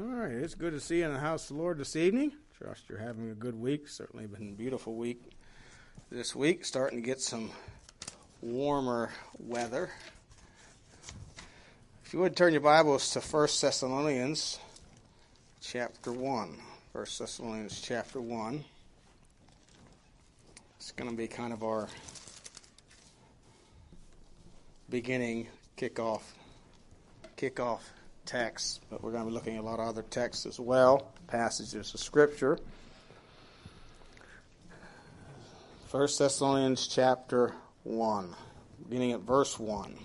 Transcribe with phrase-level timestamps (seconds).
[0.00, 2.32] All right, it's good to see you in the house of the Lord this evening.
[2.56, 3.86] Trust you're having a good week.
[3.86, 5.20] Certainly been a beautiful week
[6.10, 6.64] this week.
[6.64, 7.50] Starting to get some
[8.40, 9.90] warmer weather.
[12.02, 14.58] If you would turn your Bibles to 1 Thessalonians
[15.60, 16.56] chapter 1.
[16.92, 18.64] 1 Thessalonians chapter 1.
[20.78, 21.88] It's going to be kind of our
[24.88, 26.22] beginning kickoff
[27.36, 27.80] kickoff
[28.30, 31.10] text, but we're going to be looking at a lot of other texts as well,
[31.26, 32.56] passages of Scripture.
[35.90, 38.36] 1 Thessalonians chapter 1,
[38.88, 39.98] beginning at verse 1.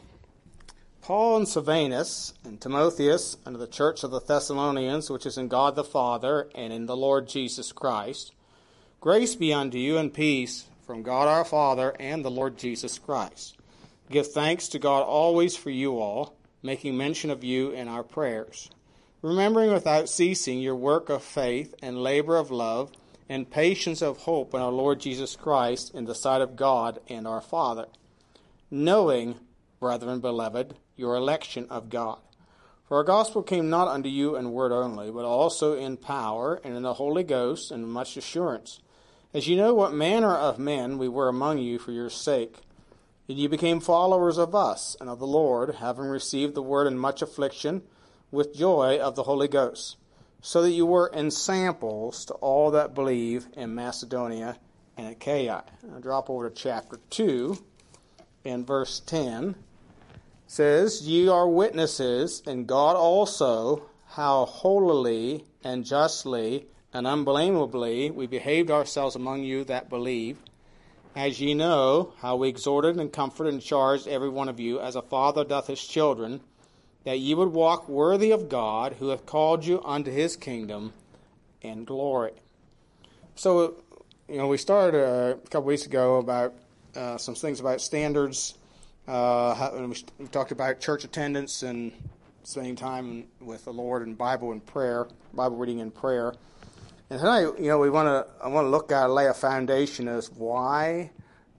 [1.04, 5.76] Paul and Silvanus and Timotheus unto the church of the Thessalonians, which is in God
[5.76, 8.34] the Father and in the Lord Jesus Christ,
[9.02, 13.56] grace be unto you and peace from God our Father and the Lord Jesus Christ.
[14.10, 16.36] Give thanks to God always for you all
[16.66, 18.72] making mention of you in our prayers,
[19.22, 22.92] remembering without ceasing your work of faith and labor of love
[23.30, 27.28] and patience of hope in our Lord Jesus Christ in the sight of God and
[27.28, 27.86] our Father,
[28.72, 29.36] knowing,
[29.80, 32.18] brethren beloved, your election of God.
[32.88, 36.76] For our gospel came not unto you in word only, but also in power and
[36.76, 38.80] in the Holy Ghost and much assurance,
[39.36, 42.58] as you know what manner of men we were among you for your sake
[43.28, 46.98] and ye became followers of us and of the Lord, having received the word in
[46.98, 47.82] much affliction,
[48.32, 49.98] with joy of the Holy Ghost,
[50.42, 54.58] so that you were ensamples to all that believe in Macedonia
[54.98, 55.64] and Achaia.
[55.94, 57.58] I'll drop over to chapter 2
[58.44, 59.50] and verse 10.
[59.50, 59.56] It
[60.48, 68.72] says, Ye are witnesses, and God also, how holily and justly and unblameably we behaved
[68.72, 70.38] ourselves among you that believe
[71.16, 74.96] as ye know, how we exhorted and comforted and charged every one of you, as
[74.96, 76.42] a father doth his children,
[77.06, 80.92] that ye would walk worthy of God, who hath called you unto his kingdom
[81.62, 82.34] and glory.
[83.36, 83.76] So,
[84.28, 86.54] you know, we started a couple weeks ago about
[86.96, 88.56] uh, some things about standards.
[89.08, 89.70] Uh,
[90.20, 91.92] we talked about church attendance and
[92.44, 96.34] spending time with the Lord and Bible and prayer, Bible reading and prayer.
[97.08, 100.08] And tonight, you know, we want to I want to look at lay a foundation
[100.08, 101.12] as why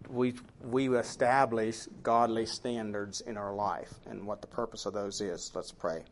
[0.08, 5.52] we we establish godly standards in our life and what the purpose of those is.
[5.54, 6.02] Let's pray.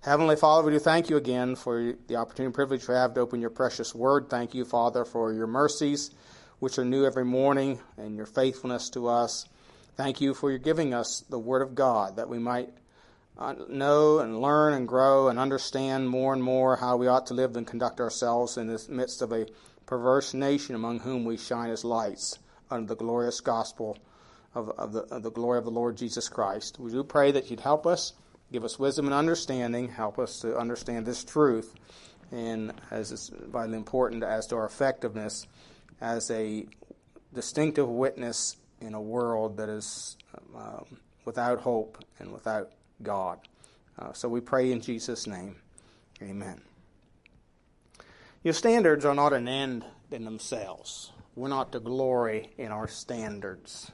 [0.00, 3.20] Heavenly Father, we do thank you again for the opportunity and privilege we have to
[3.20, 4.28] open your precious word.
[4.28, 6.10] Thank you, Father, for your mercies,
[6.58, 9.46] which are new every morning, and your faithfulness to us.
[9.96, 12.70] Thank you for your giving us the word of God that we might
[13.68, 17.56] know and learn and grow and understand more and more how we ought to live
[17.56, 19.46] and conduct ourselves in the midst of a
[19.86, 22.38] perverse nation among whom we shine as lights
[22.70, 23.98] under the glorious gospel
[24.54, 26.78] of, of, the, of the glory of the Lord Jesus Christ.
[26.78, 28.12] We do pray that you'd help us,
[28.52, 31.74] give us wisdom and understanding, help us to understand this truth,
[32.30, 35.46] and as is vitally important as to our effectiveness
[36.00, 36.66] as a
[37.34, 40.16] distinctive witness in a world that is
[40.54, 40.84] um,
[41.24, 42.70] without hope and without
[43.02, 43.38] God.
[43.98, 45.56] Uh, so we pray in Jesus' name.
[46.22, 46.60] Amen.
[48.42, 51.12] Your standards are not an end in themselves.
[51.36, 53.90] We're not to glory in our standards.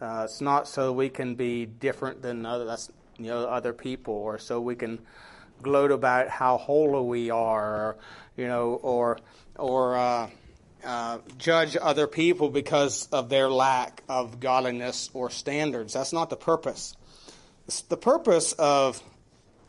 [0.00, 2.76] Uh, it's not so we can be different than other,
[3.18, 4.98] you know, other people, or so we can
[5.62, 7.96] gloat about how holy we are, or,
[8.36, 9.18] you know, or
[9.56, 10.28] or uh,
[10.84, 15.94] uh, judge other people because of their lack of godliness or standards.
[15.94, 16.96] That's not the purpose.
[17.66, 19.02] The purpose of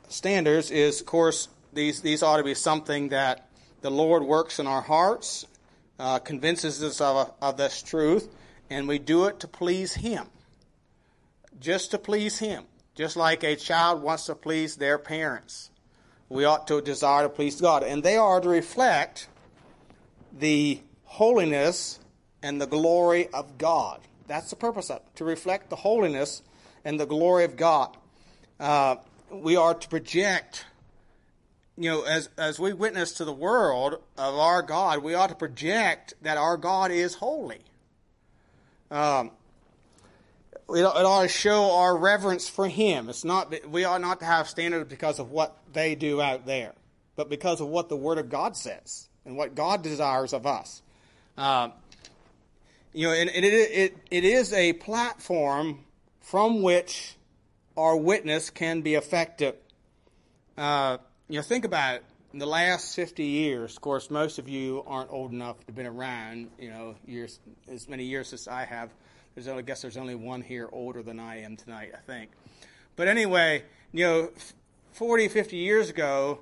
[0.09, 3.47] standards is, of course, these, these ought to be something that
[3.81, 5.45] the Lord works in our hearts,
[5.97, 8.27] uh, convinces us of, of this truth,
[8.69, 10.25] and we do it to please Him.
[11.59, 12.65] Just to please Him.
[12.95, 15.69] Just like a child wants to please their parents.
[16.27, 17.83] We ought to desire to please God.
[17.83, 19.29] And they are to reflect
[20.37, 21.99] the holiness
[22.41, 24.01] and the glory of God.
[24.27, 26.41] That's the purpose of it, to reflect the holiness
[26.85, 27.97] and the glory of God.
[28.59, 28.97] Uh,
[29.31, 30.65] we are to project,
[31.75, 35.35] you know, as, as we witness to the world of our God, we ought to
[35.35, 37.59] project that our God is holy.
[38.91, 39.31] Um,
[40.69, 43.09] it, ought to show our reverence for Him.
[43.09, 46.73] It's not, we ought not to have standards because of what they do out there,
[47.15, 50.81] but because of what the Word of God says and what God desires of us.
[51.37, 51.69] Uh,
[52.93, 55.84] you know, and, and it, it, it is a platform
[56.25, 57.15] from which
[57.77, 59.53] our witness can be effective.
[60.57, 60.97] Uh,
[61.29, 62.03] you know, think about it.
[62.33, 65.75] In the last 50 years, of course, most of you aren't old enough to have
[65.75, 67.39] been around, you know, years,
[67.71, 68.89] as many years as I have.
[69.35, 72.31] There's, I guess there's only one here older than I am tonight, I think.
[72.95, 74.31] But anyway, you know,
[74.93, 76.39] 40, 50 years ago,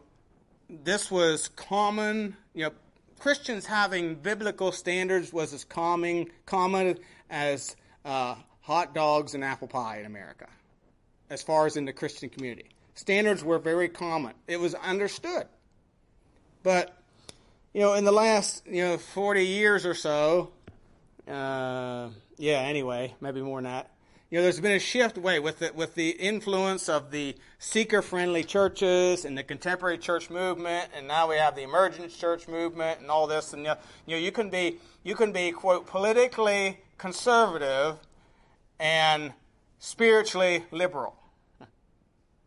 [0.69, 2.37] this was common.
[2.53, 2.71] You know,
[3.19, 6.99] Christians having biblical standards was as common common
[7.29, 7.75] as
[8.05, 10.47] uh, hot dogs and apple pie in America,
[11.29, 12.69] as far as in the Christian community.
[12.95, 14.33] Standards were very common.
[14.47, 15.45] It was understood.
[16.63, 16.97] But,
[17.73, 20.51] you know, in the last, you know, 40 years or so,
[21.27, 23.89] uh, yeah, anyway, maybe more than that,
[24.29, 28.45] you know, there's been a shift away with the, with the influence of the seeker-friendly
[28.45, 33.11] churches and the contemporary church movement, and now we have the emergent church movement and
[33.11, 33.53] all this.
[33.53, 33.75] And you,
[34.07, 37.99] know, you can be you can be quote politically conservative
[38.83, 39.33] and
[39.79, 41.15] spiritually liberal.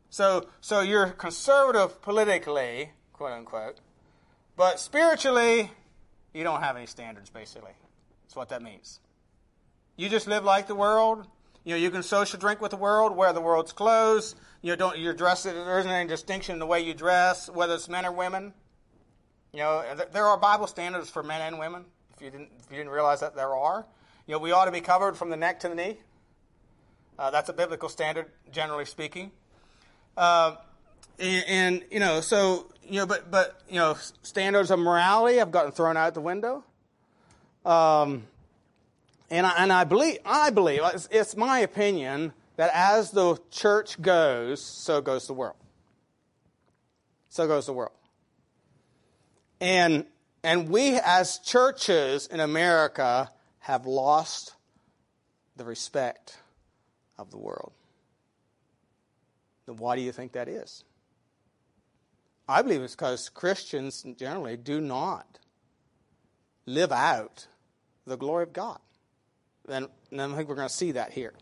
[0.08, 3.80] So so you're conservative politically, quote unquote,
[4.56, 5.72] but spiritually
[6.32, 7.28] you don't have any standards.
[7.28, 7.72] Basically,
[8.22, 9.00] that's what that means.
[9.96, 11.26] You just live like the world
[11.66, 14.36] you know, you can social drink with the world, wear the world's clothes.
[14.62, 15.42] You know, don't you're dressed.
[15.44, 18.54] There isn't any distinction in the way you dress, whether it's men or women.
[19.52, 21.84] You know, there are Bible standards for men and women.
[22.14, 23.84] If you didn't, if you didn't realize that there are,
[24.28, 25.98] you know, we ought to be covered from the neck to the knee.
[27.18, 29.30] Uh, that's a biblical standard, generally speaking.
[30.16, 30.56] Uh,
[31.18, 35.50] and, and, you know, so you know, but but you know, standards of morality have
[35.50, 36.64] gotten thrown out the window.
[37.64, 38.24] Um,
[39.30, 44.00] and I, and I believe, I believe, it's, it's my opinion that as the church
[44.00, 45.56] goes, so goes the world.
[47.28, 47.92] So goes the world.
[49.60, 50.06] And,
[50.44, 53.30] and we as churches in America
[53.60, 54.54] have lost
[55.56, 56.38] the respect
[57.18, 57.72] of the world.
[59.66, 60.84] Then why do you think that is?
[62.48, 65.38] I believe it's because Christians generally do not
[66.64, 67.46] live out
[68.06, 68.78] the glory of God.
[69.68, 71.34] And, I think we're going to see that here.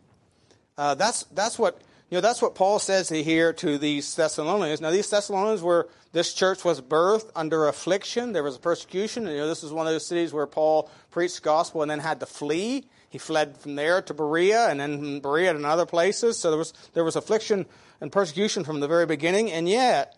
[0.77, 4.79] Uh, that's, that's what, you know, that's what Paul says here to these Thessalonians.
[4.79, 8.31] Now, these Thessalonians were, this church was birthed under affliction.
[8.31, 9.25] There was a persecution.
[9.25, 11.99] You know, this is one of those cities where Paul preached the gospel and then
[11.99, 12.85] had to flee.
[13.09, 16.37] He fled from there to Berea and then Berea and other places.
[16.37, 17.65] So there was, there was affliction
[17.99, 19.51] and persecution from the very beginning.
[19.51, 20.15] And yet,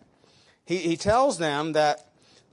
[0.66, 2.06] he, he tells them that,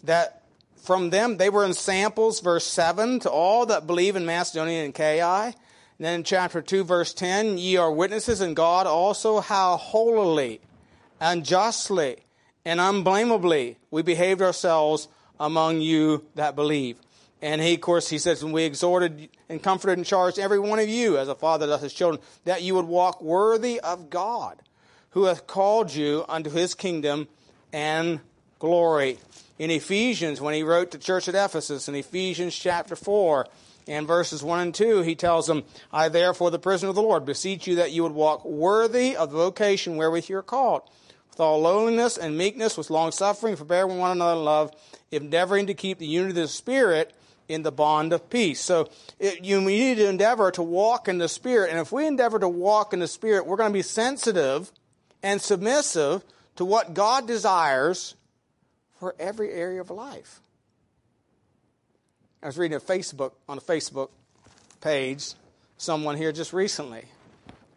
[0.04, 0.44] that
[0.78, 5.54] from them, they were ensamples, verse 7, to all that believe in Macedonia and Achaia.
[5.98, 10.60] And then in chapter 2, verse 10, ye are witnesses in God also how holily
[11.22, 12.18] and justly
[12.66, 15.08] and unblameably we behaved ourselves
[15.40, 16.98] among you that believe.
[17.42, 20.80] And he, of course, he says, and we exhorted and comforted and charged every one
[20.80, 24.62] of you as a father does his children, that you would walk worthy of God,
[25.12, 27.28] who hath called you unto his kingdom
[27.72, 28.20] and
[28.60, 29.20] glory
[29.58, 33.48] in Ephesians, when he wrote to the church at Ephesus, in Ephesians chapter 4,
[33.88, 37.26] and verses 1 and 2, he tells them, I therefore, the prisoner of the Lord,
[37.26, 40.84] beseech you that you would walk worthy of the vocation wherewith you are called,
[41.30, 44.72] with all lowliness and meekness, with long suffering, forbearing one another in love,
[45.12, 47.14] endeavoring to keep the unity of the Spirit
[47.48, 48.60] in the bond of peace.
[48.60, 48.90] So
[49.20, 51.70] it, you need to endeavor to walk in the Spirit.
[51.70, 54.72] And if we endeavor to walk in the Spirit, we're going to be sensitive
[55.22, 56.24] and submissive
[56.56, 58.16] to what God desires
[59.00, 60.42] for every area of life.
[62.46, 64.10] I was reading a Facebook on a Facebook
[64.80, 65.34] page,
[65.78, 67.06] someone here just recently,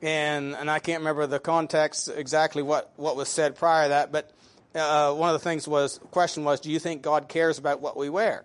[0.03, 4.13] and and I can't remember the context exactly what what was said prior to that,
[4.13, 4.31] but
[4.75, 7.81] uh, one of the things was the question was, do you think God cares about
[7.81, 8.45] what we wear?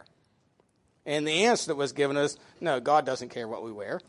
[1.05, 3.99] And the answer that was given is, no, God doesn't care what we wear.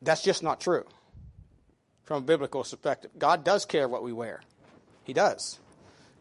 [0.00, 0.84] That's just not true
[2.04, 3.10] from a biblical perspective.
[3.18, 4.42] God does care what we wear.
[5.02, 5.58] He does.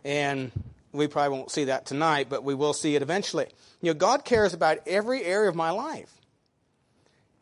[0.03, 0.51] And
[0.93, 3.47] we probably won't see that tonight, but we will see it eventually.
[3.81, 6.11] You know, God cares about every area of my life.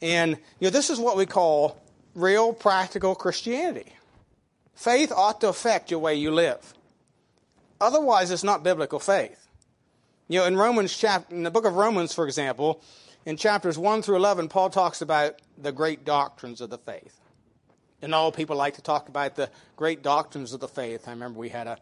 [0.02, 1.80] And, you know, this is what we call
[2.16, 3.94] real practical Christianity.
[4.76, 6.74] Faith ought to affect your way you live.
[7.82, 9.48] Otherwise, it's not biblical faith.
[10.28, 12.82] You know, in Romans chapter, in the book of Romans, for example,
[13.26, 17.20] in chapters 1 through 11, Paul talks about the great doctrines of the faith.
[18.02, 21.08] And all people like to talk about the great doctrines of the faith.
[21.08, 21.78] I remember we had a,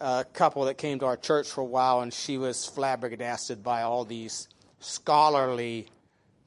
[0.00, 3.82] a couple that came to our church for a while, and she was flabbergasted by
[3.82, 4.48] all these
[4.80, 5.88] scholarly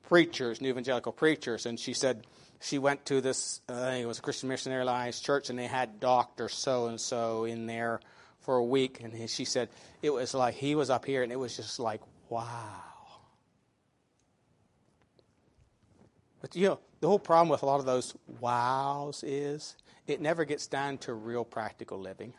[0.04, 1.66] preachers, new evangelical preachers.
[1.66, 2.26] And she said
[2.62, 5.58] she went to this, uh, I think it was a Christian Missionary Alliance church, and
[5.58, 6.50] they had Dr.
[6.50, 8.00] So and so in there
[8.40, 9.02] for a week.
[9.02, 9.70] And she said
[10.02, 12.82] it was like he was up here, and it was just like, wow.
[16.42, 19.76] But you know, the whole problem with a lot of those wows is
[20.08, 22.34] it never gets down to real practical living.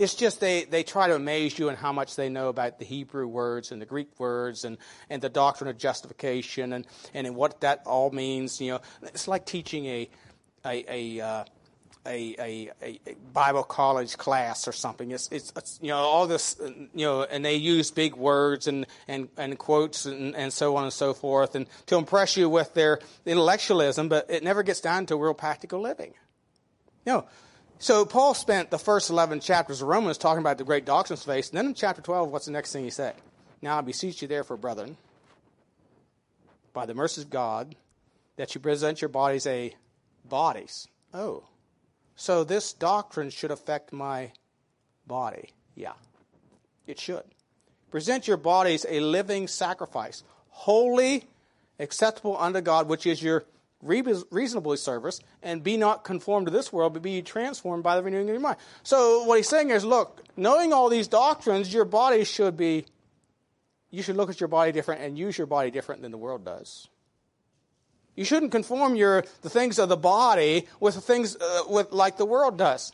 [0.00, 2.86] It's just they, they try to amaze you in how much they know about the
[2.86, 4.78] Hebrew words and the Greek words and,
[5.10, 8.62] and the doctrine of justification and, and what that all means.
[8.62, 10.08] You know, it's like teaching a,
[10.64, 11.44] a, a, uh,
[12.06, 15.10] a, a, a, Bible college class or something.
[15.10, 16.56] It's, it's, it's, you know all this
[16.94, 20.84] you know, and they use big words and and, and quotes and, and so on
[20.84, 24.08] and so forth, and to impress you with their intellectualism.
[24.08, 26.14] But it never gets down to real practical living.
[27.04, 27.26] You know,
[27.80, 31.26] so Paul spent the first eleven chapters of Romans talking about the great doctrines of
[31.26, 33.16] faith, and then in chapter twelve, what's the next thing he said?
[33.60, 34.96] Now I beseech you, therefore, brethren,
[36.72, 37.74] by the mercies of God,
[38.36, 39.74] that you present your bodies a
[40.24, 40.86] bodies.
[41.12, 41.42] Oh,
[42.14, 44.30] so this doctrine should affect my
[45.06, 45.50] body.
[45.74, 45.94] Yeah,
[46.86, 47.24] it should.
[47.90, 51.24] Present your bodies a living sacrifice, holy,
[51.78, 53.44] acceptable unto God, which is your
[53.82, 58.28] reasonably service, and be not conformed to this world, but be transformed by the renewing
[58.28, 58.58] of your mind.
[58.82, 62.84] So what he's saying is, look, knowing all these doctrines, your body should be,
[63.90, 66.44] you should look at your body different and use your body different than the world
[66.44, 66.88] does.
[68.16, 72.26] You shouldn't conform your the things of the body with things uh, with like the
[72.26, 72.92] world does.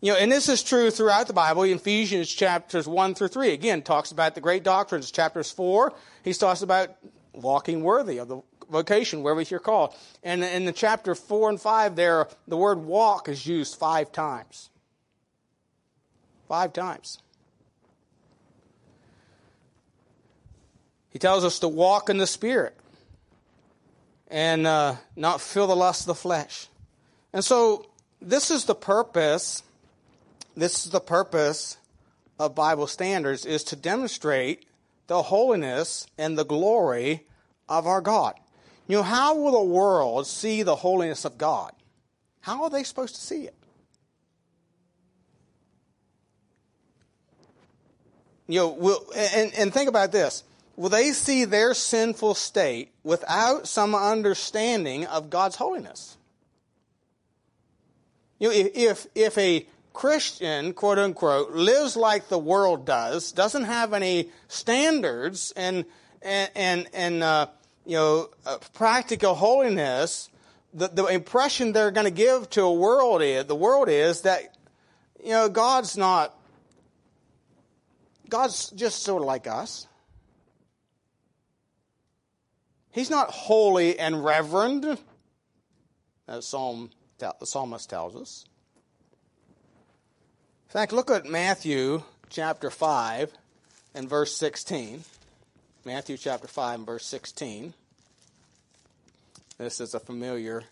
[0.00, 1.62] You know, and this is true throughout the Bible.
[1.62, 5.10] Ephesians chapters one through three, again talks about the great doctrines.
[5.10, 6.90] Chapters four, he talks about
[7.32, 9.94] walking worthy of the vocation wherever you're called.
[10.24, 14.70] And in the chapter four and five, there the word walk is used five times.
[16.48, 17.18] Five times.
[21.10, 22.74] He tells us to walk in the Spirit
[24.28, 26.66] and uh, not feel the lust of the flesh.
[27.32, 27.86] And so
[28.20, 29.62] this is the purpose.
[30.56, 31.76] This is the purpose
[32.38, 34.64] of Bible standards is to demonstrate
[35.06, 37.26] the holiness and the glory
[37.68, 38.34] of our God.
[38.88, 41.72] You know, how will the world see the holiness of God?
[42.40, 43.54] How are they supposed to see it?
[48.48, 50.44] You know, we'll, and, and think about this
[50.76, 56.16] will they see their sinful state without some understanding of God's holiness?
[58.38, 63.92] You know, if, if a Christian, quote unquote, lives like the world does, doesn't have
[63.92, 65.84] any standards and,
[66.22, 67.46] and, and, and uh,
[67.84, 70.30] you know, uh, practical holiness,
[70.72, 74.56] the, the impression they're going to give to a world is, the world is that,
[75.22, 76.36] you know, God's not,
[78.28, 79.86] God's just sort of like us.
[82.92, 84.98] He's not holy and reverend,
[86.28, 88.44] as Psalm, the psalmist tells us.
[90.68, 93.32] In fact, look at Matthew chapter 5
[93.94, 95.04] and verse 16.
[95.84, 97.74] Matthew chapter 5 and verse 16.
[99.58, 100.62] This is a familiar.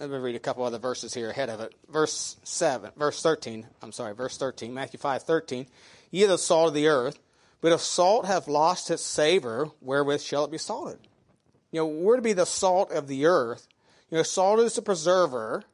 [0.00, 1.74] Let me read a couple other verses here ahead of it.
[1.86, 3.66] Verse 7, verse 13.
[3.82, 4.72] I'm sorry, verse 13.
[4.72, 5.66] Matthew 5, 13.
[6.10, 7.18] Ye are the salt of the earth.
[7.60, 11.00] But if salt have lost its savor, wherewith shall it be salted?
[11.70, 13.68] You know, we're to be the salt of the earth.
[14.10, 15.64] You know, salt is a preserver.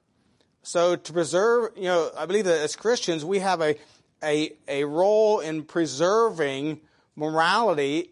[0.64, 3.76] So to preserve, you know, I believe that as Christians, we have a,
[4.20, 6.80] a, a role in preserving
[7.16, 8.10] morality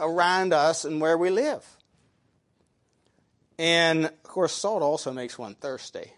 [0.00, 1.64] around us and where we live.
[3.58, 6.12] And of course, salt also makes one thirsty.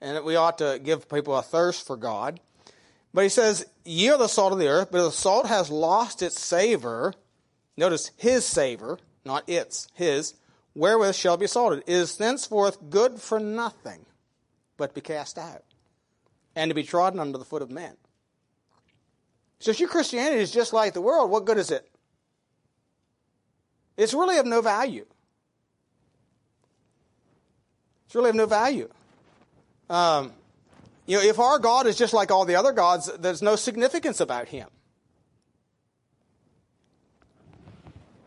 [0.00, 2.40] And we ought to give people a thirst for God.
[3.14, 5.70] But he says, Ye are the salt of the earth, but if the salt has
[5.70, 7.14] lost its savor,
[7.76, 10.34] notice his savor, not its, his,
[10.74, 14.06] wherewith shall be salted, it is thenceforth good for nothing,
[14.76, 15.64] but be cast out,
[16.54, 17.96] and to be trodden under the foot of men.
[19.60, 21.88] So if your Christianity is just like the world, what good is it?
[23.96, 25.06] It's really of no value.
[28.06, 28.88] It's really of no value.
[29.90, 30.32] Um,
[31.06, 34.20] you know, if our God is just like all the other gods, there's no significance
[34.20, 34.68] about him.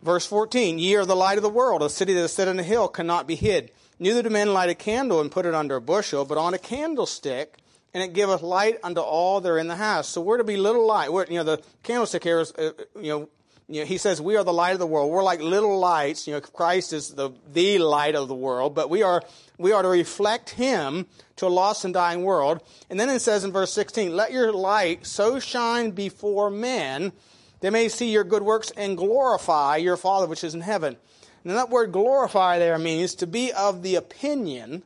[0.04, 1.84] Verse 14, Ye are the light of the world.
[1.84, 3.72] A city that is set on a hill cannot be hid.
[4.00, 6.58] Neither do men light a candle and put it under a bushel, but on a
[6.58, 7.61] candlestick,
[7.94, 10.08] and it giveth light unto all that are in the house.
[10.08, 11.12] So we're to be little light.
[11.12, 13.30] We're, you know, the candlestick here is, uh, you know,
[13.68, 15.12] you know, he says we are the light of the world.
[15.12, 16.28] We're like little lights.
[16.28, 19.24] You know, Christ is the, the light of the world, but we are,
[19.58, 21.06] we are to reflect him
[21.38, 22.62] to a lost and dying world.
[22.90, 27.14] And then it says in verse 16, let your light so shine before men
[27.62, 30.98] they may see your good works and glorify your Father which is in heaven.
[31.44, 34.84] And that word glorify there means to be of the opinion,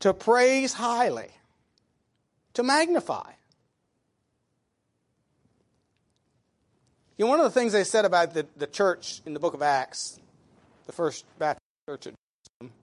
[0.00, 1.30] to praise highly,
[2.54, 3.30] to magnify.
[7.16, 9.54] You know, one of the things they said about the, the church in the book
[9.54, 10.20] of Acts,
[10.86, 12.14] the first Baptist church at
[12.60, 12.76] Jerusalem,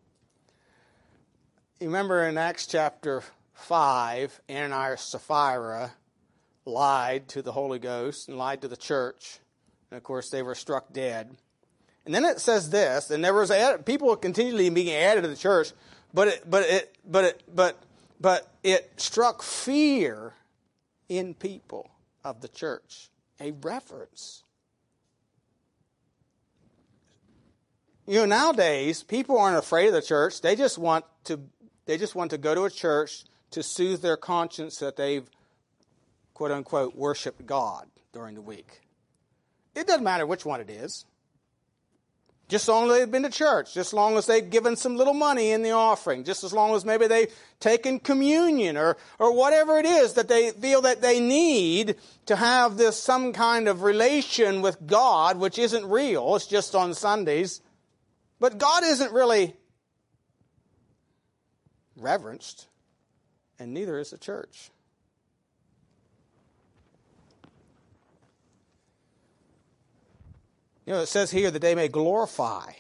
[1.80, 3.22] you remember in Acts chapter
[3.56, 5.92] 5, Ananias Sapphira
[6.66, 9.40] lied to the Holy Ghost and lied to the church.
[9.92, 11.36] And of course, they were struck dead.
[12.06, 13.52] And then it says this, and there was
[13.86, 15.72] people continually being added to the church,
[16.14, 17.84] but it, but it, but it, but
[18.20, 20.34] but it struck fear
[21.10, 21.90] in people
[22.24, 24.44] of the church, a reverence.
[28.06, 30.42] You know, nowadays people aren't afraid of the church.
[30.42, 31.40] They just want to
[31.86, 35.30] they just want to go to a church to soothe their conscience that they've
[36.34, 38.82] quote unquote worshiped God during the week.
[39.76, 41.06] It doesn't matter which one it is.
[42.54, 44.96] Just as long as they've been to church, just as long as they've given some
[44.96, 49.36] little money in the offering, just as long as maybe they've taken communion or, or
[49.36, 51.96] whatever it is that they feel that they need
[52.28, 56.94] to have this some kind of relation with God, which isn't real, it's just on
[56.94, 57.60] Sundays.
[58.40, 59.56] But God isn't really
[61.98, 62.68] reverenced,
[63.58, 64.70] and neither is the church.
[70.86, 72.72] You know, it says here that they may glorify.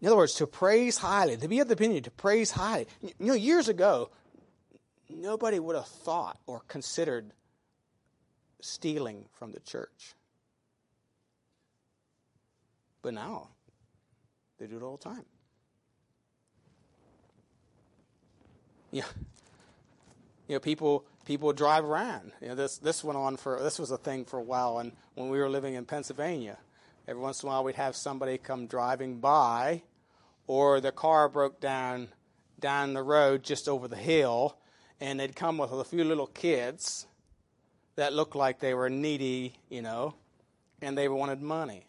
[0.00, 2.86] In other words, to praise highly, to be of the opinion, to praise highly.
[3.02, 4.10] You know, years ago,
[5.10, 7.32] nobody would have thought or considered
[8.60, 10.14] stealing from the church.
[13.02, 13.48] But now,
[14.58, 15.24] they do it all the time.
[18.90, 19.04] Yeah.
[20.48, 22.32] You know, people people drive around.
[22.40, 24.92] You know, this this went on for this was a thing for a while and
[25.14, 26.56] when we were living in Pennsylvania
[27.08, 29.80] Every once in a while, we'd have somebody come driving by,
[30.46, 32.08] or the car broke down
[32.60, 34.58] down the road just over the hill,
[35.00, 37.06] and they'd come with a few little kids
[37.96, 40.16] that looked like they were needy, you know,
[40.82, 41.86] and they wanted money.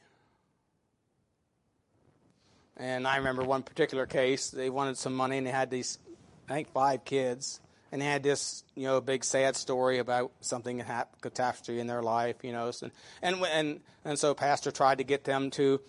[2.77, 5.99] And I remember one particular case, they wanted some money, and they had these,
[6.47, 7.59] I think, five kids
[7.91, 12.38] and had this, you know, big sad story about something happened, catastrophe in their life,
[12.43, 12.91] you know, and
[13.22, 15.81] and and and so pastor tried to get them to.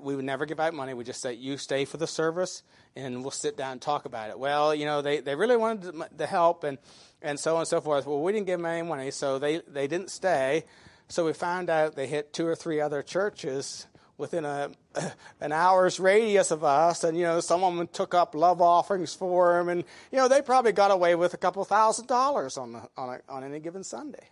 [0.00, 0.92] We would never give out money.
[0.92, 2.62] We just say, "You stay for the service,
[2.96, 5.94] and we'll sit down and talk about it." Well, you know, they, they really wanted
[6.16, 6.78] the help, and
[7.22, 8.06] and so on and so forth.
[8.06, 10.64] Well, we didn't give them any money, so they they didn't stay.
[11.08, 13.86] So we found out they hit two or three other churches
[14.18, 14.70] within a
[15.40, 19.14] an hour's radius of us, and you know some of them took up love offerings
[19.14, 22.72] for him, and you know they probably got away with a couple thousand dollars on
[22.72, 24.28] the, on a, on any given Sunday.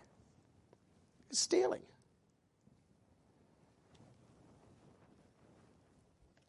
[1.29, 1.81] It's stealing.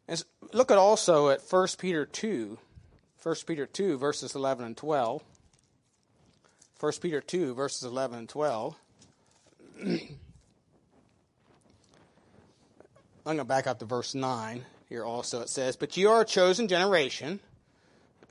[0.07, 0.23] And
[0.53, 2.57] look at also at 1 Peter 2,
[3.21, 5.23] 1 Peter 2 verses 11 and 12.
[6.79, 8.75] 1 Peter 2 verses 11 and 12.
[13.29, 15.41] I'm going to back up to verse 9 here also.
[15.41, 17.39] It says, But you are a chosen generation.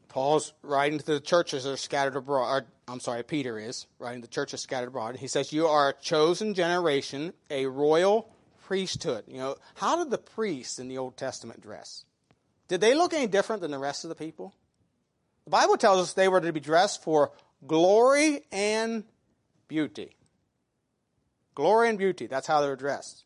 [0.09, 2.49] Paul's writing to the churches that are scattered abroad.
[2.49, 5.15] Or, I'm sorry, Peter is writing to the churches scattered abroad.
[5.15, 8.29] He says, You are a chosen generation, a royal
[8.67, 9.23] priesthood.
[9.29, 12.05] You know, how did the priests in the Old Testament dress?
[12.67, 14.53] Did they look any different than the rest of the people?
[15.45, 17.31] The Bible tells us they were to be dressed for
[17.65, 19.05] glory and
[19.69, 20.17] beauty.
[21.55, 22.27] Glory and beauty.
[22.27, 23.23] That's how they were dressed.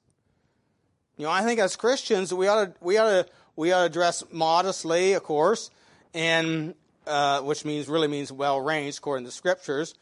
[1.16, 3.88] You know, I think as Christians, we ought to, we ought to, we ought to
[3.90, 5.70] dress modestly, of course,
[6.14, 6.74] and,
[7.06, 9.94] uh, which means, really means well ranged according to the scriptures.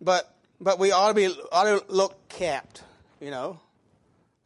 [0.00, 2.84] But, but we ought to be, ought to look kept,
[3.20, 3.58] you know,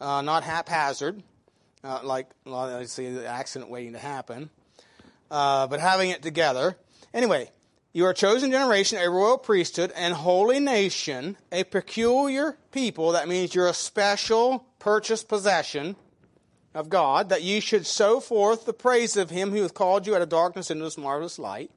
[0.01, 1.23] uh, not haphazard,
[1.85, 4.51] uh, like, I see the accident waiting to happen,
[5.31, 6.77] uh, but having it together.
[7.13, 7.51] Anyway,
[7.93, 13.13] you are a chosen generation, a royal priesthood, and holy nation, a peculiar people.
[13.13, 15.97] That means you're a special purchased possession
[16.77, 20.15] of God, that ye should show forth the praise of him who hath called you
[20.15, 21.71] out of darkness into this marvelous light,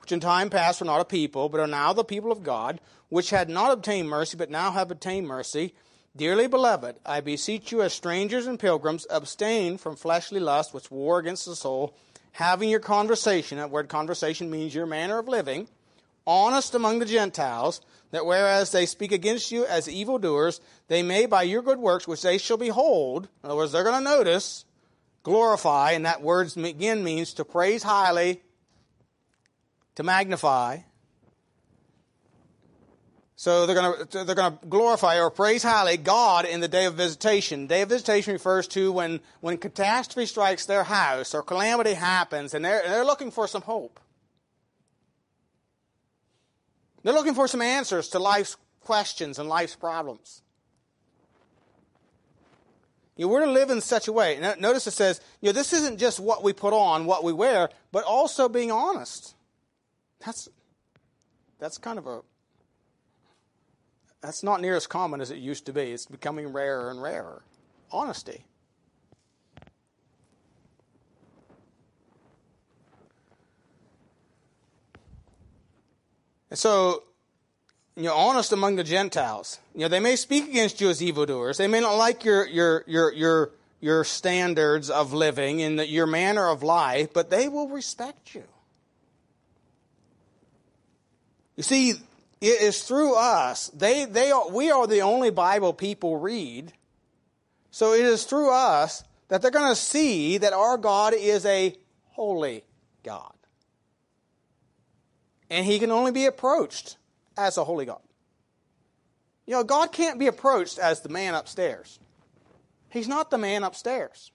[0.00, 2.80] which in time past were not a people, but are now the people of God,
[3.08, 5.74] which had not obtained mercy, but now have obtained mercy.
[6.16, 11.18] Dearly beloved, I beseech you as strangers and pilgrims, abstain from fleshly lust which war
[11.18, 11.94] against the soul,
[12.32, 15.68] having your conversation, that word conversation means your manner of living,
[16.26, 21.42] honest among the Gentiles, that whereas they speak against you as evildoers, they may by
[21.42, 24.64] your good works, which they shall behold, in other words, they're going to notice,
[25.22, 28.42] glorify, and that word again means to praise highly,
[29.96, 30.78] to magnify.
[33.38, 36.86] So they're going to they're going to glorify or praise highly God in the day
[36.86, 37.66] of visitation.
[37.66, 42.64] Day of visitation refers to when when catastrophe strikes their house or calamity happens, and
[42.64, 44.00] they're they're looking for some hope.
[47.06, 50.42] They're looking for some answers to life's questions and life's problems.
[53.16, 54.40] You know, we're to live in such a way.
[54.58, 57.70] Notice it says, you know, this isn't just what we put on, what we wear,
[57.92, 59.36] but also being honest.
[60.24, 60.48] That's
[61.60, 62.22] that's kind of a
[64.20, 65.92] that's not near as common as it used to be.
[65.92, 67.44] It's becoming rarer and rarer.
[67.92, 68.46] Honesty.
[76.50, 77.02] And so,
[77.96, 79.58] you know, honest among the Gentiles.
[79.74, 81.58] You know, they may speak against you as evildoers.
[81.58, 86.48] They may not like your your your your your standards of living and your manner
[86.48, 88.44] of life, but they will respect you.
[91.56, 91.90] You see,
[92.40, 93.68] it is through us.
[93.68, 96.72] They, they are, we are the only Bible people read.
[97.70, 101.74] So it is through us that they're going to see that our God is a
[102.10, 102.64] holy
[103.02, 103.35] God.
[105.50, 106.96] And he can only be approached
[107.36, 108.00] as a holy God.
[109.46, 112.00] You know, God can't be approached as the man upstairs.
[112.90, 114.32] He's not the man upstairs.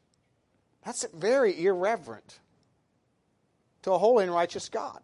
[0.85, 2.39] That's very irreverent
[3.83, 5.01] to a holy and righteous God.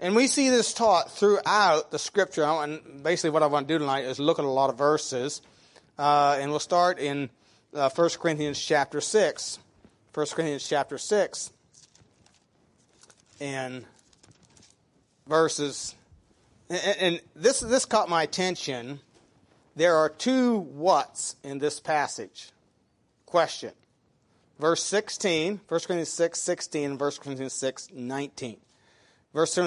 [0.00, 2.42] And we see this taught throughout the scripture.
[2.42, 5.42] And basically, what I want to do tonight is look at a lot of verses.
[5.98, 7.28] Uh, and we'll start in
[7.74, 9.58] uh, 1 Corinthians chapter 6.
[10.12, 11.52] 1 Corinthians chapter 6.
[13.40, 13.84] And
[15.26, 15.94] verses.
[16.68, 19.00] And, and this, this caught my attention.
[19.76, 22.50] There are two whats in this passage.
[23.26, 23.72] Question.
[24.58, 28.58] Verse 16, 1 Corinthians 6, 16, and 1 Corinthians 6, 19.
[29.32, 29.58] Verse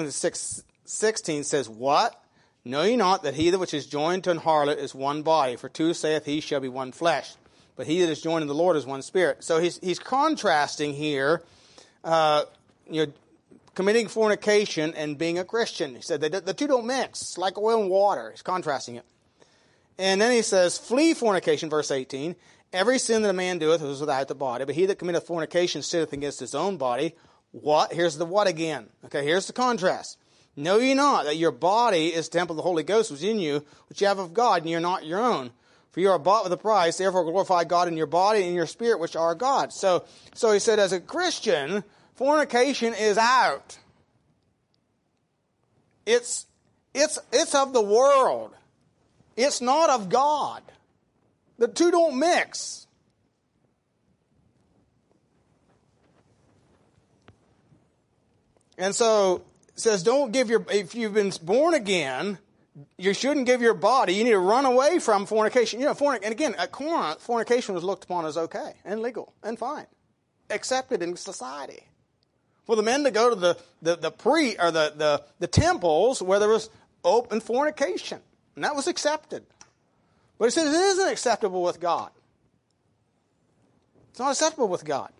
[0.84, 2.22] 16 says, What?
[2.64, 5.56] Know ye not that he that which is joined to an harlot is one body?
[5.56, 7.34] For two saith he shall be one flesh.
[7.76, 9.42] But he that is joined in the Lord is one spirit.
[9.42, 11.42] So he's, he's contrasting here,
[12.04, 12.44] uh,
[12.88, 13.12] you know,
[13.74, 15.96] committing fornication and being a Christian.
[15.96, 18.30] He said the two don't mix, like oil and water.
[18.30, 19.04] He's contrasting it.
[19.98, 22.36] And then he says, Flee fornication, verse 18.
[22.72, 25.82] Every sin that a man doeth is without the body, but he that committeth fornication
[25.82, 27.14] sitteth against his own body.
[27.52, 27.92] What?
[27.92, 28.88] Here's the what again.
[29.04, 30.18] Okay, here's the contrast.
[30.56, 33.38] Know ye not that your body is the temple of the Holy Ghost is in
[33.38, 35.52] you, which you have of God, and you're not your own.
[35.94, 38.54] For you are bought with a price, therefore glorify God in your body and in
[38.56, 39.72] your spirit, which are God.
[39.72, 40.04] So,
[40.34, 41.84] so he said, as a Christian,
[42.16, 43.78] fornication is out.
[46.04, 46.46] It's,
[46.94, 48.50] it's, it's of the world.
[49.36, 50.62] It's not of God.
[51.58, 52.88] The two don't mix.
[58.76, 62.38] And so it says, don't give your, if you've been born again,
[62.98, 65.80] you shouldn't give your body, you need to run away from fornication.
[65.80, 69.32] You know, fornic- and again, at Corinth, fornication was looked upon as okay and legal
[69.42, 69.86] and fine,
[70.50, 71.84] accepted in society.
[72.64, 76.22] For the men to go to the, the, the pre, or the, the, the temples
[76.22, 76.70] where there was
[77.04, 78.20] open fornication.
[78.54, 79.44] And that was accepted.
[80.38, 82.10] But he says it isn't acceptable with God.
[84.10, 85.12] It's not acceptable with God.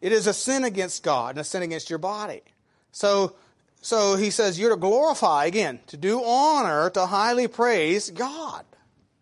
[0.00, 2.42] It is a sin against God and a sin against your body.
[2.90, 3.34] So,
[3.82, 8.64] so he says you're to glorify, again, to do honor, to highly praise God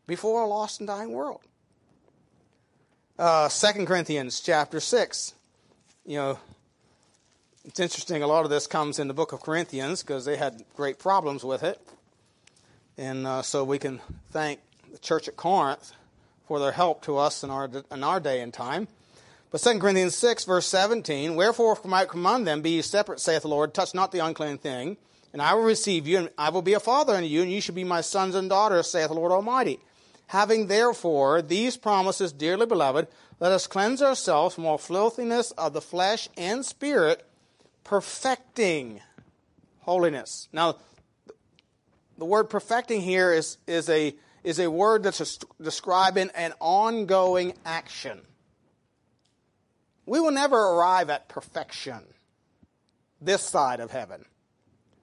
[0.06, 1.40] before a lost and dying world.
[3.18, 5.32] Uh, 2 Corinthians chapter 6.
[6.04, 6.38] You know,
[7.64, 10.62] it's interesting, a lot of this comes in the book of Corinthians because they had
[10.76, 11.80] great problems with it.
[12.98, 14.60] And uh, so we can thank
[14.92, 15.92] the church at Corinth
[16.46, 18.88] for their help to us in our, in our day and time.
[19.50, 23.48] But 2 Corinthians 6, verse 17, Wherefore I command them, be ye separate, saith the
[23.48, 24.96] Lord, touch not the unclean thing,
[25.32, 27.60] and I will receive you, and I will be a father unto you, and you
[27.60, 29.80] shall be my sons and daughters, saith the Lord Almighty.
[30.28, 33.08] Having therefore these promises, dearly beloved,
[33.40, 37.26] let us cleanse ourselves from all filthiness of the flesh and spirit,
[37.82, 39.00] perfecting
[39.80, 40.48] holiness.
[40.52, 40.76] Now,
[42.18, 48.20] the word perfecting here is, is, a, is a word that's describing an ongoing action.
[50.06, 52.00] We will never arrive at perfection
[53.20, 54.24] this side of heaven.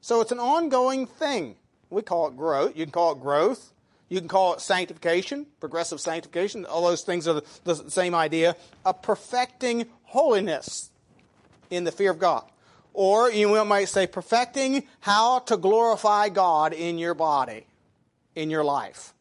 [0.02, 1.56] So it's an ongoing thing.
[1.90, 2.76] We call it growth.
[2.76, 3.74] You can call it growth.
[4.10, 6.66] You can call it sanctification, progressive sanctification.
[6.66, 8.56] All those things are the, same idea
[8.86, 10.90] of perfecting holiness
[11.70, 12.46] in the fear of God.
[12.94, 17.68] Or you might say perfecting how to glorify God in your body,
[18.34, 19.14] in your life.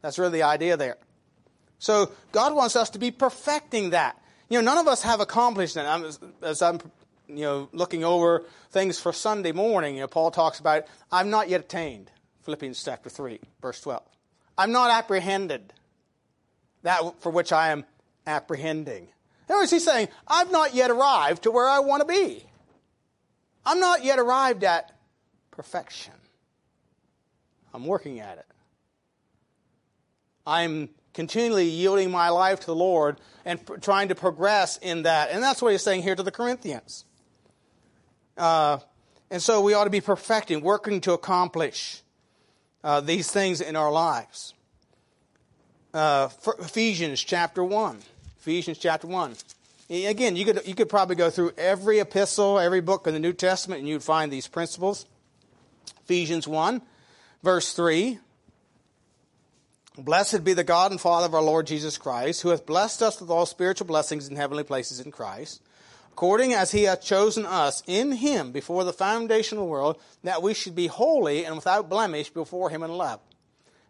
[0.00, 0.96] That's really the idea there.
[1.78, 4.18] So God wants us to be perfecting that.
[4.54, 5.84] You know, none of us have accomplished that.
[5.84, 6.08] I'm,
[6.40, 6.78] As I'm,
[7.26, 11.48] you know, looking over things for Sunday morning, you know, Paul talks about, I've not
[11.48, 12.08] yet attained.
[12.42, 14.00] Philippians chapter 3, verse 12.
[14.56, 15.72] I'm not apprehended
[16.84, 17.84] that for which I am
[18.28, 19.08] apprehending.
[19.48, 22.46] In other words, he's saying, I've not yet arrived to where I want to be.
[23.66, 24.96] I'm not yet arrived at
[25.50, 26.14] perfection.
[27.72, 28.46] I'm working at it.
[30.46, 35.30] I'm continually yielding my life to the Lord and pr- trying to progress in that.
[35.30, 37.04] And that's what he's saying here to the Corinthians.
[38.36, 38.78] Uh,
[39.30, 42.02] and so we ought to be perfecting, working to accomplish
[42.82, 44.54] uh, these things in our lives.
[45.94, 46.28] Uh,
[46.58, 48.00] Ephesians chapter 1.
[48.40, 49.34] Ephesians chapter 1.
[49.88, 53.32] Again, you could, you could probably go through every epistle, every book in the New
[53.32, 55.06] Testament, and you'd find these principles.
[56.04, 56.82] Ephesians 1,
[57.42, 58.18] verse 3.
[59.96, 63.20] Blessed be the God and Father of our Lord Jesus Christ, who hath blessed us
[63.20, 65.62] with all spiritual blessings in heavenly places in Christ,
[66.10, 70.42] according as he hath chosen us in him before the foundation of the world, that
[70.42, 73.20] we should be holy and without blemish before him in love.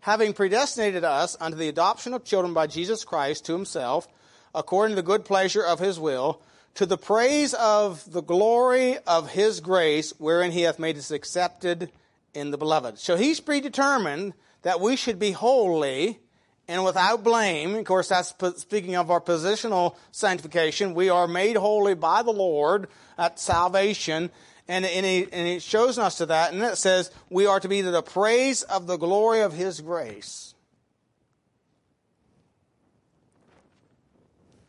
[0.01, 4.07] Having predestinated us unto the adoption of children by Jesus Christ to himself,
[4.55, 6.43] according to the good pleasure of his will,
[6.75, 11.91] to the praise of the glory of his grace, wherein he hath made us accepted
[12.35, 12.99] in the beloved.
[12.99, 14.35] So he's predetermined
[14.65, 16.19] that we should be holy
[16.67, 17.75] and without blame.
[17.77, 20.95] Of course, that's speaking of our positional sanctification.
[20.95, 24.31] We are made holy by the Lord at salvation.
[24.67, 26.53] And, and, he, and it shows us to that.
[26.53, 29.81] And it says we are to be to the praise of the glory of his
[29.81, 30.55] grace.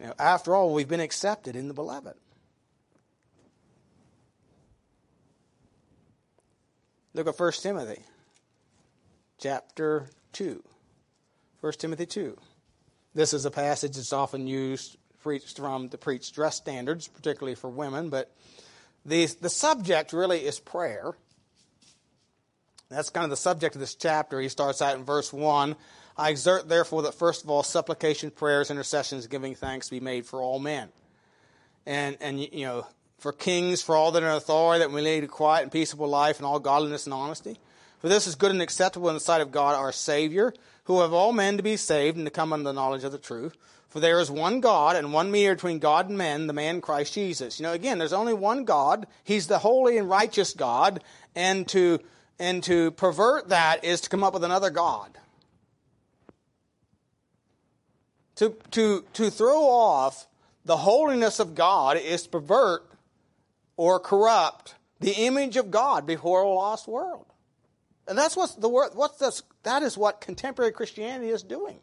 [0.01, 2.13] Know, after all, we've been accepted in the beloved.
[7.13, 8.03] Look at 1 Timothy
[9.45, 10.63] chapter 2.
[11.61, 12.35] 1 Timothy 2.
[13.13, 17.69] This is a passage that's often used preached from the preach dress standards, particularly for
[17.69, 18.35] women, but
[19.05, 21.13] the, the subject really is prayer.
[22.89, 24.41] That's kind of the subject of this chapter.
[24.41, 25.75] He starts out in verse 1.
[26.17, 30.41] I exert, therefore, that first of all, supplication, prayers, intercessions, giving thanks be made for
[30.41, 30.89] all men.
[31.85, 32.87] And, and you know,
[33.19, 36.07] for kings, for all that are in authority, that we lead a quiet and peaceable
[36.07, 37.59] life in all godliness and honesty.
[38.05, 41.11] For this is good and acceptable in the sight of God our Savior, who have
[41.11, 43.57] all men to be saved and to come unto the knowledge of the truth.
[43.89, 47.15] For there is one God and one mediator between God and men, the man Christ
[47.15, 47.59] Jesus.
[47.59, 49.07] You know, again, there's only one God.
[49.23, 51.01] He's the holy and righteous God.
[51.33, 51.97] And to,
[52.37, 55.17] and to pervert that is to come up with another God.
[58.35, 60.27] To, to, to throw off
[60.63, 62.83] the holiness of God is to pervert
[63.77, 67.25] or corrupt the image of God before a lost world.
[68.07, 71.79] And that's what's the word, what's this, that is what contemporary Christianity is doing.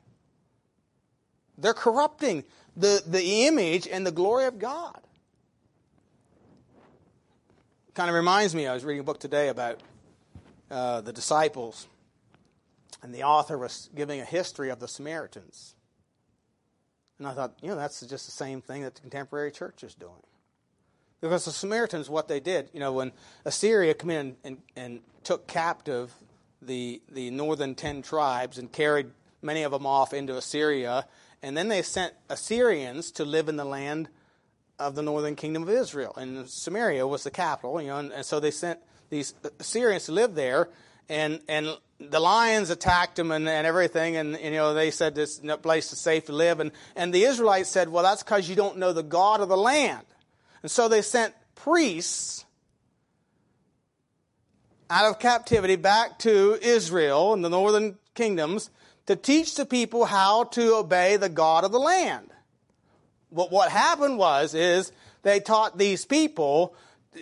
[1.58, 2.44] They're corrupting
[2.76, 5.00] the, the image and the glory of God.
[7.94, 9.80] Kind of reminds me, I was reading a book today about
[10.70, 11.87] uh, the disciples,
[13.02, 15.74] and the author was giving a history of the Samaritans.
[17.18, 19.94] And I thought, you know, that's just the same thing that the contemporary church is
[19.94, 20.22] doing.
[21.22, 23.12] Because the Samaritans, what they did, you know, when
[23.44, 26.12] Assyria came in and, and took captive
[26.61, 29.06] the, the northern ten tribes and carried
[29.40, 31.06] many of them off into Assyria,
[31.40, 34.08] and then they sent Assyrians to live in the land
[34.80, 36.12] of the northern kingdom of Israel.
[36.16, 40.12] And Samaria was the capital, you know, and, and so they sent these Assyrians to
[40.12, 40.70] live there,
[41.08, 41.68] and, and
[42.00, 45.92] the lions attacked them and, and everything, and, and, you know they said this place
[45.92, 48.92] is safe to live, and, and the Israelites said, well, that's because you don't know
[48.92, 50.04] the God of the land.
[50.62, 52.44] And so they sent priests
[54.88, 58.70] out of captivity back to Israel and the northern kingdoms
[59.07, 62.31] to teach the people how to obey the God of the land.
[63.31, 66.75] But what happened was, is they taught these people,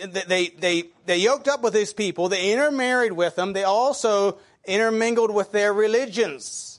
[0.04, 5.32] they, they, they yoked up with these people, they intermarried with them, they also intermingled
[5.32, 6.69] with their religions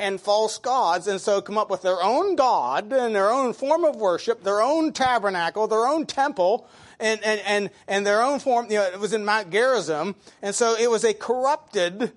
[0.00, 3.84] and false gods, and so come up with their own God and their own form
[3.84, 6.66] of worship, their own tabernacle, their own temple,
[6.98, 8.66] and, and, and, and their own form.
[8.70, 12.12] You know, it was in Mount Gerizim, and so it was a corrupted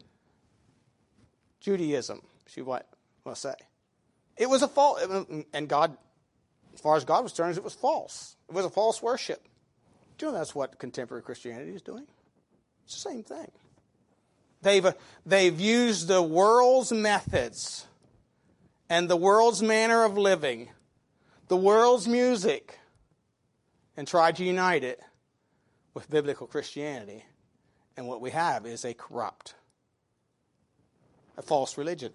[1.59, 2.83] Judaism, she might
[3.25, 3.53] to say.
[4.37, 5.01] It was a false,
[5.53, 5.95] and God,
[6.73, 8.35] as far as God was concerned, it was false.
[8.49, 9.43] It was a false worship.
[10.17, 12.05] Do you know that's what contemporary Christianity is doing?
[12.85, 13.51] It's the same thing.
[14.63, 14.87] They've,
[15.25, 17.85] they've used the world's methods
[18.89, 20.69] and the world's manner of living,
[21.47, 22.79] the world's music,
[23.97, 25.01] and tried to unite it
[25.93, 27.25] with biblical Christianity.
[27.95, 29.53] And what we have is a corrupt,
[31.37, 32.13] a false religion.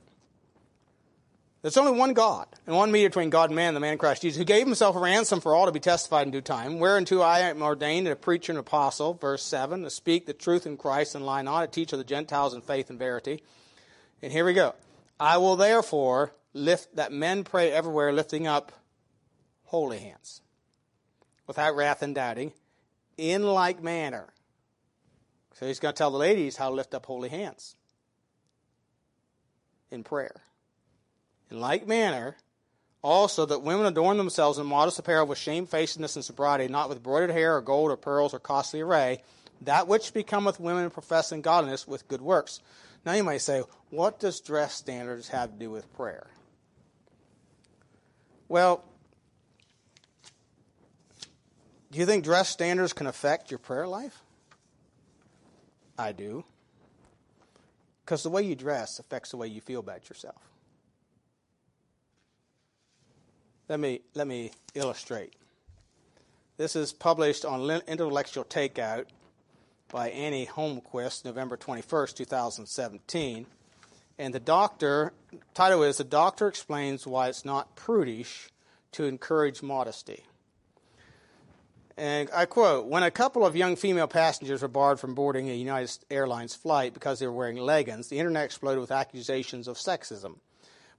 [1.60, 4.38] There's only one God, and one mediator between God and man, the man Christ Jesus,
[4.38, 7.40] who gave himself a ransom for all to be testified in due time, whereunto I
[7.40, 11.26] am ordained a preacher and apostle, verse 7, to speak the truth in Christ and
[11.26, 13.42] lie not, to teach of the Gentiles in faith and verity.
[14.22, 14.76] And here we go.
[15.18, 18.70] I will therefore lift that men pray everywhere, lifting up
[19.64, 20.42] holy hands,
[21.48, 22.52] without wrath and doubting,
[23.16, 24.32] in like manner.
[25.54, 27.74] So he's going to tell the ladies how to lift up holy hands
[29.90, 30.42] in prayer.
[31.50, 32.36] In like manner,
[33.02, 37.30] also that women adorn themselves in modest apparel with shamefacedness and sobriety, not with broidered
[37.30, 39.22] hair or gold or pearls or costly array,
[39.62, 42.60] that which becometh women professing godliness with good works.
[43.04, 46.26] Now you might say, what does dress standards have to do with prayer?
[48.48, 48.84] Well,
[51.90, 54.22] Do you think dress standards can affect your prayer life?
[55.98, 56.44] I do.
[58.04, 60.47] Because the way you dress affects the way you feel about yourself.
[63.68, 65.34] Let me, let me illustrate.
[66.56, 69.04] This is published on Intellectual Takeout
[69.92, 73.44] by Annie Holmquist, November 21st, 2017.
[74.18, 75.12] And the doctor,
[75.52, 78.48] title is The Doctor Explains Why It's Not Prudish
[78.92, 80.24] to Encourage Modesty.
[81.98, 85.54] And I quote When a couple of young female passengers were barred from boarding a
[85.54, 90.38] United Airlines flight because they were wearing leggings, the internet exploded with accusations of sexism.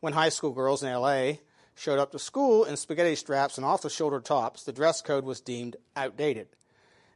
[0.02, 1.40] When high school girls in LA
[1.80, 5.24] showed up to school in spaghetti straps and off the shoulder tops, the dress code
[5.24, 6.48] was deemed outdated.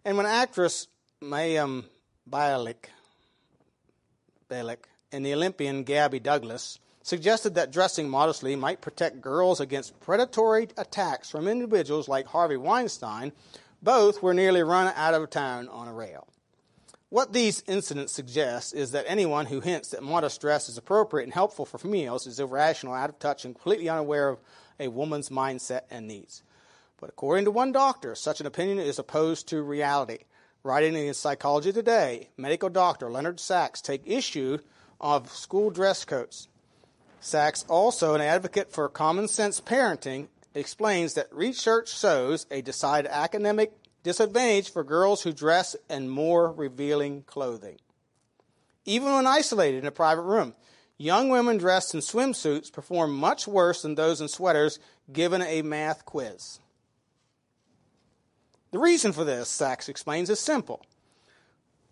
[0.05, 0.87] And when actress
[1.21, 1.83] Mayim
[2.29, 2.85] Bialik,
[4.49, 10.69] Bialik and the Olympian Gabby Douglas suggested that dressing modestly might protect girls against predatory
[10.77, 13.33] attacks from individuals like Harvey Weinstein,
[13.81, 16.25] both were nearly run out of town on a rail.
[17.13, 21.33] What these incidents suggest is that anyone who hints that modest dress is appropriate and
[21.33, 24.39] helpful for females is irrational, out of touch, and completely unaware of
[24.79, 26.41] a woman's mindset and needs.
[26.99, 30.23] But according to one doctor, such an opinion is opposed to reality.
[30.63, 34.57] Writing in Psychology Today, medical doctor Leonard Sax take issue
[34.99, 36.47] of school dress codes.
[37.19, 43.82] Sax, also an advocate for common sense parenting, explains that research shows a decided academic
[44.03, 47.79] disadvantage for girls who dress in more revealing clothing.
[48.85, 50.53] Even when isolated in a private room,
[50.97, 54.77] young women dressed in swimsuits perform much worse than those in sweaters
[55.11, 56.59] given a math quiz.
[58.71, 60.85] The reason for this, Sax explains, is simple.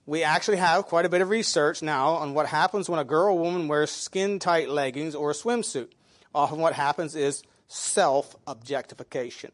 [0.06, 3.36] We actually have quite a bit of research now on what happens when a girl
[3.36, 5.90] or woman wears skin tight leggings or a swimsuit.
[6.34, 9.52] Often, what happens is self objectification.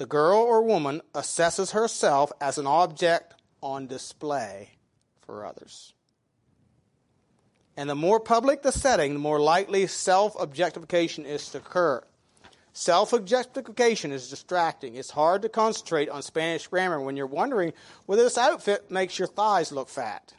[0.00, 4.78] The girl or woman assesses herself as an object on display
[5.20, 5.92] for others.
[7.76, 12.02] And the more public the setting, the more likely self objectification is to occur.
[12.72, 14.94] Self objectification is distracting.
[14.94, 17.74] It's hard to concentrate on Spanish grammar when you're wondering
[18.06, 20.32] whether this outfit makes your thighs look fat.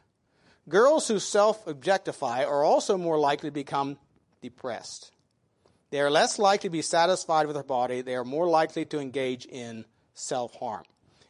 [0.70, 4.00] Girls who self objectify are also more likely to become
[4.42, 5.12] depressed.
[5.92, 8.02] They are less likely to be satisfied with their body.
[8.02, 10.84] They are more likely to engage in self harm.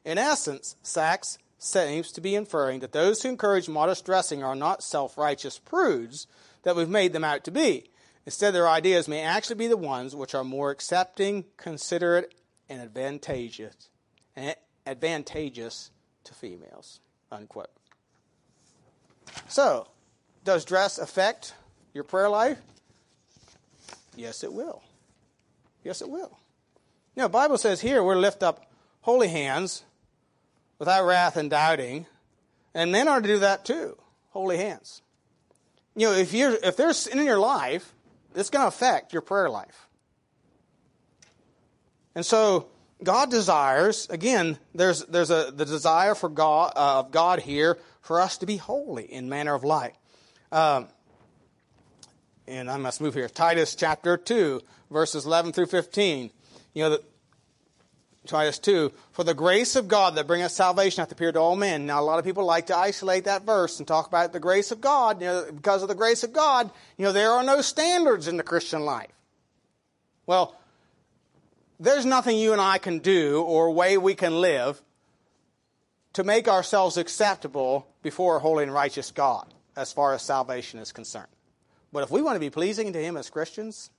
[0.06, 4.84] In essence, Sax seems to be inferring that those who encourage modest dressing are not
[4.84, 6.28] self righteous prudes
[6.63, 7.89] that we've made them out to be.
[8.26, 12.36] Instead, their ideas may actually be the ones which are more accepting, considerate,
[12.69, 13.89] and advantageous,
[14.36, 15.89] and advantageous
[16.24, 17.00] to females.
[17.32, 17.71] Unquote.
[19.47, 19.88] So,
[20.43, 21.56] does dress affect
[21.93, 22.60] your prayer life?
[24.15, 24.82] Yes, it will.
[25.84, 26.38] Yes, it will.
[27.15, 28.71] You know, Bible says here we're lift up
[29.02, 29.84] holy hands
[30.80, 32.06] without wrath and doubting.
[32.74, 33.97] And men are to do that too.
[34.30, 35.02] Holy hands.
[35.95, 37.93] You know, if you're if there's sin in your life,
[38.34, 39.88] it's going to affect your prayer life.
[42.15, 42.67] And so
[43.04, 48.21] God desires, again, there's there's a the desire for God uh, of God here for
[48.21, 49.95] us to be holy in manner of life.
[50.52, 50.88] Um,
[52.51, 53.29] and I must move here.
[53.29, 54.61] Titus chapter 2,
[54.91, 56.29] verses 11 through 15.
[56.73, 57.03] You know, the,
[58.27, 61.85] Titus 2, for the grace of God that bringeth salvation hath appeared to all men.
[61.85, 64.71] Now, a lot of people like to isolate that verse and talk about the grace
[64.71, 65.21] of God.
[65.21, 68.37] You know, because of the grace of God, you know, there are no standards in
[68.37, 69.11] the Christian life.
[70.27, 70.55] Well,
[71.79, 74.81] there's nothing you and I can do or way we can live
[76.13, 80.91] to make ourselves acceptable before a holy and righteous God as far as salvation is
[80.91, 81.27] concerned.
[81.91, 83.89] But if we want to be pleasing to Him as Christians,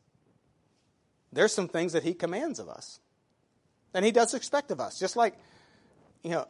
[1.33, 3.01] there's some things that He commands of us.
[3.95, 4.99] And he does expect of us.
[4.99, 5.35] Just like,
[6.23, 6.47] you know,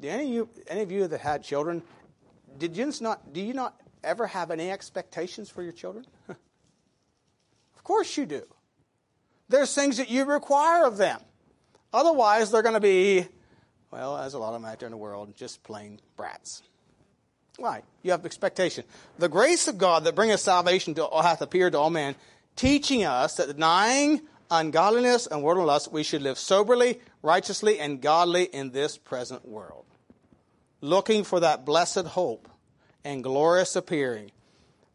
[0.00, 1.82] do any of you, any of you that had children,
[2.58, 6.04] did you not, do you not ever have any expectations for your children?
[6.28, 8.42] of course you do.
[9.48, 11.20] There's things that you require of them.
[11.92, 13.26] Otherwise, they're going to be,
[13.90, 16.62] well, as a lot of them out there in the world, just plain brats.
[17.56, 17.82] Why?
[18.02, 18.84] You have expectation.
[19.18, 22.16] The grace of God that bringeth salvation to, hath appeared to all men,
[22.56, 28.44] teaching us that denying ungodliness and worldly lust, we should live soberly, righteously, and godly
[28.44, 29.84] in this present world,
[30.80, 32.48] looking for that blessed hope
[33.04, 34.30] and glorious appearing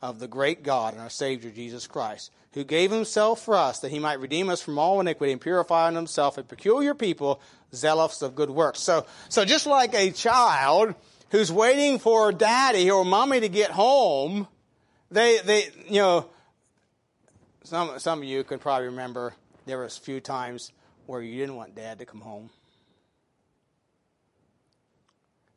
[0.01, 3.91] of the great God and our Savior Jesus Christ, who gave himself for us that
[3.91, 7.41] he might redeem us from all iniquity and purify unto himself a peculiar people,
[7.73, 8.79] zealous of good works.
[8.79, 10.95] So, so just like a child
[11.31, 14.47] who's waiting for daddy or mommy to get home,
[15.11, 16.29] they, they, you know,
[17.63, 19.33] some, some of you can probably remember
[19.65, 20.71] there was a few times
[21.05, 22.49] where you didn't want dad to come home.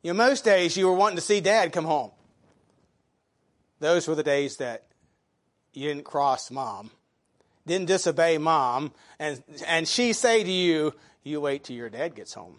[0.01, 2.11] You know, most days you were wanting to see dad come home.
[3.79, 4.83] Those were the days that
[5.73, 6.91] you didn't cross mom,
[7.65, 10.93] didn't disobey mom, and, and she say to you,
[11.23, 12.57] you wait till your dad gets home.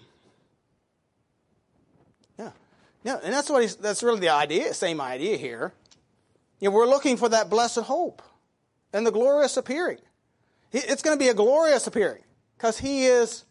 [3.04, 3.18] Yeah.
[3.22, 5.72] And that's what he's, that's really the idea, same idea here.
[6.58, 8.22] You know, we're looking for that blessed hope
[8.92, 9.98] and the glorious appearing.
[10.72, 12.22] It's going to be a glorious appearing
[12.56, 13.44] because he is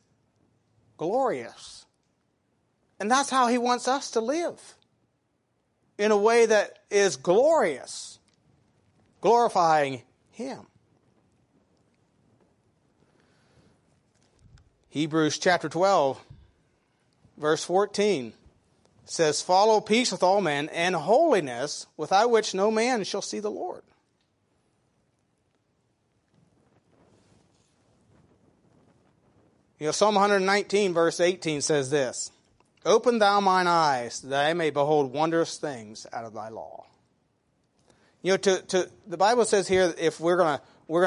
[0.98, 1.86] glorious.
[3.00, 4.60] And that's how he wants us to live
[5.98, 8.20] in a way that is glorious,
[9.22, 10.02] glorifying
[10.32, 10.66] him.
[14.90, 16.20] Hebrews chapter 12,
[17.38, 18.34] verse 14
[19.06, 23.52] says, Follow peace with all men and holiness, without which no man shall see the
[23.52, 23.84] Lord.
[29.80, 32.32] You know, Psalm 119, verse 18 says this
[32.86, 36.86] Open thou mine eyes, that I may behold wondrous things out of thy law.
[38.22, 41.02] You know, to, to the Bible says here, if we're gonna, we're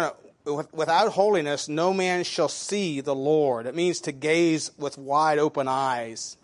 [0.44, 3.64] gonna, without holiness, no man shall see the Lord.
[3.64, 6.36] It means to gaze with wide open eyes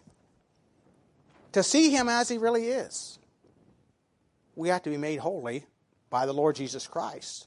[1.52, 3.18] to see him as he really is,
[4.54, 5.64] we have to be made holy
[6.10, 7.46] by the Lord Jesus Christ.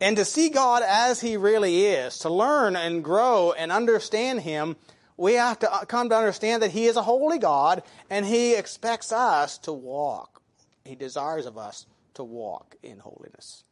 [0.00, 4.76] And to see God as he really is, to learn and grow and understand him,
[5.16, 8.54] we have to uh, come to understand that he is a holy God and he
[8.54, 10.42] expects us to walk.
[10.84, 13.62] He desires of us to walk in holiness.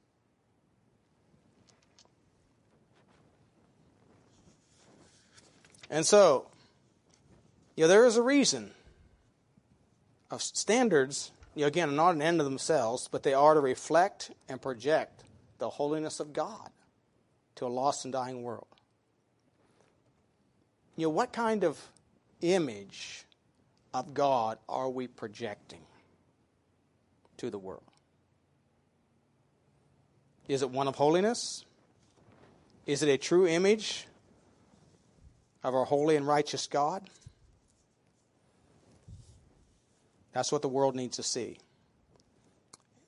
[5.91, 6.47] And so,
[7.81, 8.73] you know, there is a reason
[10.31, 13.61] of standards, you know, again, are not an end to themselves, but they are to
[13.61, 15.25] reflect and project
[15.57, 16.69] the holiness of God
[17.55, 18.67] to a lost and dying world.
[20.95, 21.81] You know, what kind of
[22.43, 23.25] image
[23.95, 25.81] of God are we projecting
[27.39, 27.81] to the world?
[30.49, 31.65] Is it one of holiness?
[32.85, 34.07] Is it a true image
[35.65, 37.09] of our holy and righteous God?
[40.33, 41.59] That's what the world needs to see.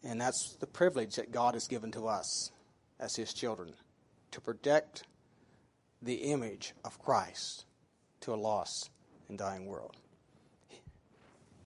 [0.05, 2.51] And that's the privilege that God has given to us
[2.99, 3.75] as His children
[4.33, 5.05] to protect
[6.01, 7.65] the image of Christ
[8.21, 8.91] to a lost
[9.29, 9.97] and dying world.